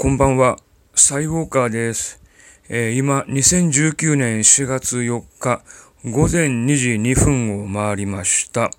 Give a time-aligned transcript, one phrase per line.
[0.00, 0.58] こんばんは、
[0.94, 2.22] サイウォーカーです。
[2.68, 5.60] えー、今、2019年4月4日、
[6.04, 8.70] 午前2時2分を回りました。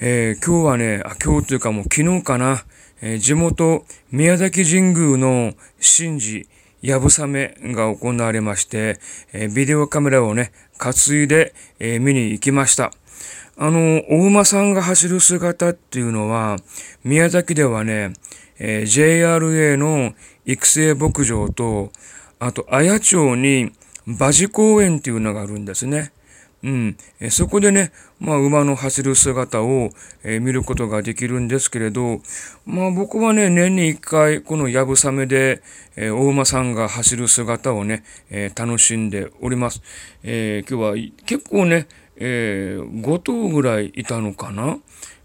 [0.00, 2.64] えー、今日はね、今日というかもう昨日かな、
[3.02, 6.46] えー、地元宮崎神宮の神事、
[6.80, 9.00] やぶさめが行われまして、
[9.32, 12.92] えビデオカメラをね、担いで、え見に行きました。
[13.58, 16.56] あの、お馬さんが走る姿っていうのは、
[17.02, 18.12] 宮崎ではね、
[18.58, 20.14] えー、JRA の
[20.44, 21.90] 育成牧場と、
[22.38, 23.72] あと、綾町に
[24.06, 26.12] 馬事公園っていうのがあるんですね。
[26.62, 26.96] うん。
[27.20, 29.90] えそこでね、まあ、馬の走る姿を、
[30.24, 32.20] えー、見ることができるんですけれど、
[32.64, 35.62] まあ、僕はね、年に一回、このやぶさめで、
[35.96, 39.82] えー、お馬さんが走る姿をね、えー、楽しんでおります。
[40.22, 44.78] え今日は結構ね、え5頭ぐらいいたのかな。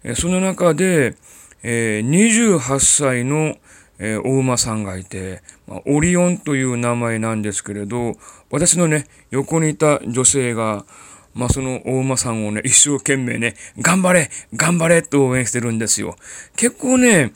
[0.03, 1.15] えその中で、
[1.63, 3.55] えー、28歳の、
[3.99, 8.13] えー、お馬さんがいて、まあ、オリオンという名前なんですけれど、
[8.49, 10.85] 私のね、横にいた女性が、
[11.33, 16.15] まあ、そのお馬さんをね、一生懸命ね、頑張れ頑張れと応援してるんですよ。
[16.55, 17.31] 結構ね、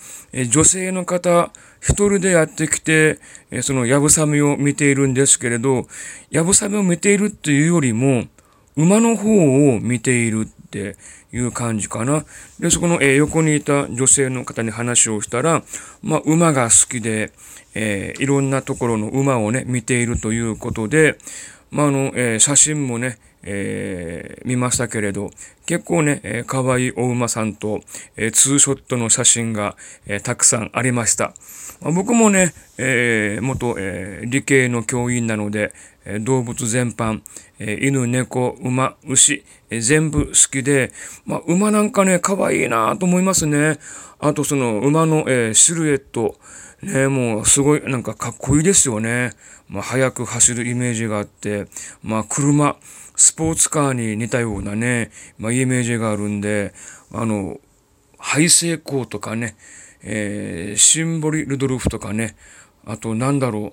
[0.49, 3.19] 女性の方、一人でやってきて、
[3.61, 5.87] そのやぶさめを見ているんですけれど、
[6.29, 8.25] やぶさめを見ているっていうよりも、
[8.75, 9.29] 馬の方
[9.69, 10.93] を見ているっ
[11.31, 12.25] ていう感じかな。
[12.59, 15.63] で、そこの、え、横にいた女性の方に話をしたら、
[16.03, 17.31] まあ、馬が好きで、
[17.73, 21.17] えー、いろんなところの馬をね、見ているということで、
[21.71, 25.31] まあ、あの、えー、写真もね、えー、見ましたけれど、
[25.65, 27.81] 結構ね、えー、可愛いお馬さんと、
[28.15, 31.33] えー、ツーショットの写真が、えー、たくさんありました。
[31.81, 35.73] まあ、僕もね、えー、元、えー、理系の教員なので、
[36.05, 37.21] えー、動物全般、
[37.59, 40.91] えー、犬、猫、馬、牛、えー、全部好きで、
[41.25, 43.79] まあ、馬なんかね、可愛いなと思いますね。
[44.19, 46.35] あとその馬の、えー、シルエット、
[46.81, 49.31] ね、もうすごいなんかかっこいいですよね。
[49.67, 51.67] まあ、速く走るイメージがあって、
[52.03, 52.77] まあ、車、
[53.15, 55.09] スポーツカーに似たようなね、
[55.39, 56.73] ま、イメージがあるんで、
[57.11, 57.59] あの、
[58.17, 59.55] ハ成功とかね、
[60.01, 62.35] えー、シンボリ・ルドルフとかね、
[62.85, 63.71] あとなんだろう、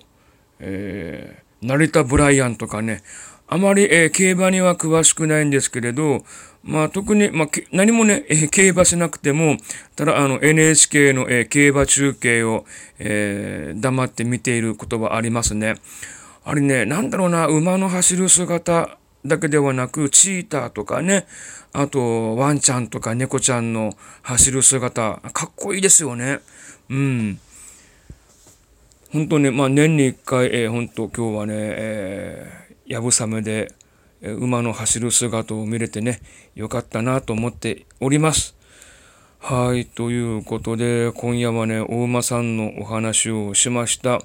[0.59, 3.03] えー、成田ブライアンとかね、
[3.47, 6.23] あまり、えー、競馬には詳しくないんですけれど、
[6.63, 9.57] まあ特に、まあ、何もね、えー、競馬しなくても、
[9.95, 12.65] ただあの NHK の、えー、競馬中継を、
[12.99, 15.75] えー、黙って見ていることはありますね。
[16.45, 21.25] あれね、なんだろうな、馬の走る姿だけではなく、チーターとかね、
[21.71, 26.39] あと、ワンちゃんとか猫ちゃんの走る姿、かっこいいですよね。
[26.89, 27.39] うん。
[29.11, 33.71] 本当ね、まあ年に一回、えー、本当今日はね、えー、やぶさめで、
[34.21, 36.19] えー、馬の走る姿を見れてね、
[36.55, 38.55] よかったなと思っております。
[39.39, 39.85] はい。
[39.85, 44.21] ということで、今夜はね、お馬さんのお話をしました。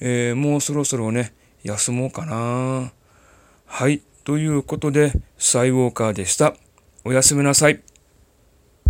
[0.00, 1.32] えー、もうそろそろね、
[1.62, 2.92] 休もうかな。
[3.66, 4.02] はい。
[4.24, 6.54] ということで、サイウォーカーでした。
[7.04, 7.82] おやすみなさい。